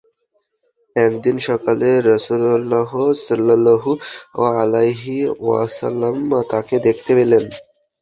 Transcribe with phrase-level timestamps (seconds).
[0.95, 2.91] একদিন সকালে রাসূলুল্লাহ
[3.19, 3.91] সাল্লাল্লাহু
[4.55, 6.15] আলাইহি ওয়াসাল্লাম
[6.51, 7.45] তাঁকে দেখতে এলেন।